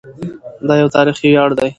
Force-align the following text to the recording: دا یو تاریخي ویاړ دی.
دا 0.67 0.73
یو 0.81 0.89
تاریخي 0.95 1.27
ویاړ 1.29 1.49
دی. 1.59 1.67